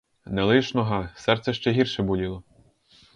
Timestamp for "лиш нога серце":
0.51-1.53